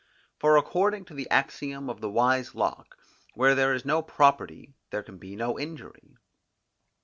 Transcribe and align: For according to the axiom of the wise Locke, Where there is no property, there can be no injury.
For 0.39 0.57
according 0.57 1.05
to 1.05 1.13
the 1.13 1.29
axiom 1.29 1.87
of 1.87 2.01
the 2.01 2.09
wise 2.09 2.55
Locke, 2.55 2.97
Where 3.35 3.53
there 3.53 3.71
is 3.71 3.85
no 3.85 4.01
property, 4.01 4.73
there 4.89 5.03
can 5.03 5.19
be 5.19 5.35
no 5.35 5.59
injury. 5.59 6.17